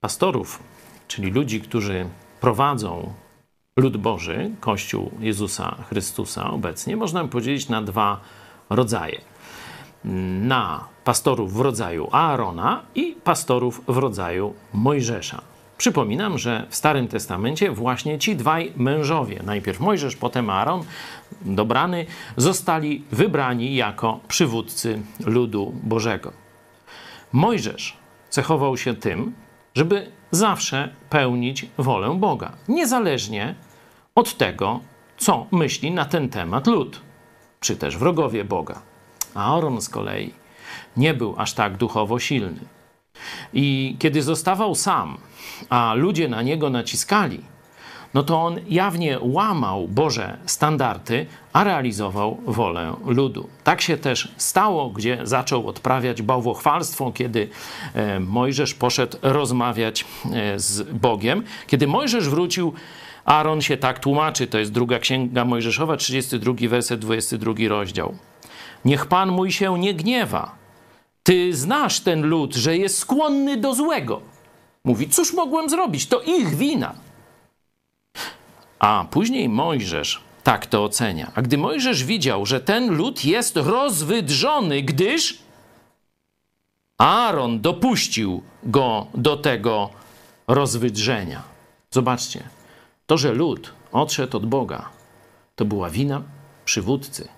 pastorów, 0.00 0.62
czyli 1.08 1.30
ludzi, 1.30 1.60
którzy 1.60 2.08
prowadzą 2.40 3.12
lud 3.76 3.96
Boży, 3.96 4.50
Kościół 4.60 5.10
Jezusa 5.20 5.76
Chrystusa 5.88 6.50
obecnie, 6.50 6.96
można 6.96 7.24
podzielić 7.24 7.68
na 7.68 7.82
dwa 7.82 8.20
rodzaje. 8.70 9.20
Na 10.40 10.84
pastorów 11.04 11.54
w 11.54 11.60
rodzaju 11.60 12.08
Aarona 12.12 12.82
i 12.94 13.16
pastorów 13.24 13.82
w 13.88 13.96
rodzaju 13.96 14.54
Mojżesza. 14.72 15.42
Przypominam, 15.78 16.38
że 16.38 16.66
w 16.70 16.76
Starym 16.76 17.08
Testamencie 17.08 17.70
właśnie 17.70 18.18
ci 18.18 18.36
dwaj 18.36 18.72
mężowie, 18.76 19.42
najpierw 19.44 19.80
Mojżesz, 19.80 20.16
potem 20.16 20.50
Aaron, 20.50 20.84
dobrany, 21.42 22.06
zostali 22.36 23.04
wybrani 23.12 23.76
jako 23.76 24.20
przywódcy 24.28 25.02
ludu 25.26 25.74
Bożego. 25.82 26.32
Mojżesz 27.32 27.96
cechował 28.30 28.76
się 28.76 28.94
tym, 28.94 29.32
żeby 29.74 30.12
zawsze 30.30 30.94
pełnić 31.10 31.66
wolę 31.78 32.16
Boga, 32.18 32.52
niezależnie 32.68 33.54
od 34.14 34.36
tego, 34.36 34.80
co 35.18 35.46
myśli 35.50 35.90
na 35.90 36.04
ten 36.04 36.28
temat 36.28 36.66
lud, 36.66 37.00
czy 37.60 37.76
też 37.76 37.96
wrogowie 37.96 38.44
Boga. 38.44 38.82
A 39.34 39.54
Aaron 39.54 39.80
z 39.80 39.88
kolei 39.88 40.34
nie 40.96 41.14
był 41.14 41.34
aż 41.38 41.52
tak 41.52 41.76
duchowo 41.76 42.18
silny. 42.18 42.60
I 43.52 43.96
kiedy 43.98 44.22
zostawał 44.22 44.74
sam, 44.74 45.18
a 45.68 45.94
ludzie 45.94 46.28
na 46.28 46.42
niego 46.42 46.70
naciskali, 46.70 47.40
no 48.14 48.22
to 48.22 48.42
on 48.42 48.60
jawnie 48.68 49.18
łamał 49.20 49.88
Boże 49.88 50.38
standardy, 50.46 51.26
a 51.52 51.64
realizował 51.64 52.38
wolę 52.46 52.94
ludu. 53.06 53.48
Tak 53.64 53.80
się 53.80 53.96
też 53.96 54.32
stało, 54.36 54.90
gdzie 54.90 55.18
zaczął 55.22 55.68
odprawiać 55.68 56.22
bałwochwalstwo, 56.22 57.12
kiedy 57.12 57.48
e, 57.94 58.20
Mojżesz 58.20 58.74
poszedł 58.74 59.18
rozmawiać 59.22 60.04
e, 60.32 60.58
z 60.58 60.82
Bogiem. 60.82 61.42
Kiedy 61.66 61.86
Mojżesz 61.86 62.28
wrócił, 62.28 62.72
Aaron 63.24 63.60
się 63.60 63.76
tak 63.76 63.98
tłumaczy, 63.98 64.46
to 64.46 64.58
jest 64.58 64.72
druga 64.72 64.98
księga 64.98 65.44
Mojżeszowa, 65.44 65.96
32 65.96 66.54
werset, 66.68 67.00
22 67.00 67.54
rozdział. 67.68 68.14
Niech 68.84 69.06
Pan 69.06 69.30
mój 69.30 69.52
się 69.52 69.78
nie 69.78 69.94
gniewa. 69.94 70.54
Ty 71.22 71.54
znasz 71.54 72.00
ten 72.00 72.22
lud, 72.22 72.54
że 72.54 72.76
jest 72.76 72.98
skłonny 72.98 73.56
do 73.56 73.74
złego. 73.74 74.20
Mówi, 74.84 75.08
cóż 75.08 75.32
mogłem 75.32 75.70
zrobić? 75.70 76.06
To 76.06 76.20
ich 76.20 76.56
wina. 76.56 76.94
A 78.78 79.04
później 79.10 79.48
Mojżesz 79.48 80.20
tak 80.42 80.66
to 80.66 80.84
ocenia. 80.84 81.32
A 81.34 81.42
gdy 81.42 81.58
Mojżesz 81.58 82.04
widział, 82.04 82.46
że 82.46 82.60
ten 82.60 82.96
lud 82.96 83.24
jest 83.24 83.56
rozwydrzony, 83.56 84.82
gdyż 84.82 85.38
Aaron 86.98 87.60
dopuścił 87.60 88.42
go 88.62 89.06
do 89.14 89.36
tego 89.36 89.90
rozwydrzenia. 90.48 91.42
Zobaczcie, 91.90 92.48
to, 93.06 93.18
że 93.18 93.32
lud 93.32 93.72
odszedł 93.92 94.36
od 94.36 94.46
Boga, 94.46 94.88
to 95.56 95.64
była 95.64 95.90
wina 95.90 96.22
przywódcy. 96.64 97.28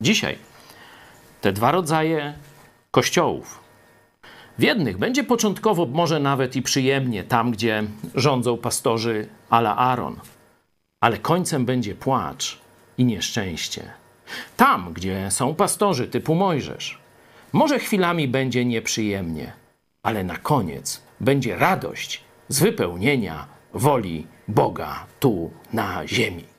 Dzisiaj 0.00 0.38
te 1.40 1.52
dwa 1.52 1.70
rodzaje 1.72 2.34
kościołów. 2.90 3.60
W 4.58 4.62
jednych 4.62 4.98
będzie 4.98 5.24
początkowo 5.24 5.86
może 5.86 6.20
nawet 6.20 6.56
i 6.56 6.62
przyjemnie, 6.62 7.24
tam 7.24 7.50
gdzie 7.50 7.84
rządzą 8.14 8.56
pastorzy 8.56 9.28
ala 9.50 9.76
Aaron, 9.76 10.16
ale 11.00 11.18
końcem 11.18 11.64
będzie 11.64 11.94
płacz 11.94 12.58
i 12.98 13.04
nieszczęście. 13.04 13.92
Tam, 14.56 14.92
gdzie 14.92 15.30
są 15.30 15.54
pastorzy 15.54 16.08
typu 16.08 16.34
Mojżesz, 16.34 16.98
może 17.52 17.78
chwilami 17.78 18.28
będzie 18.28 18.64
nieprzyjemnie, 18.64 19.52
ale 20.02 20.24
na 20.24 20.36
koniec 20.36 21.02
będzie 21.20 21.56
radość 21.56 22.24
z 22.48 22.60
wypełnienia 22.60 23.46
woli 23.74 24.26
Boga 24.48 25.06
tu 25.20 25.50
na 25.72 26.06
ziemi. 26.06 26.57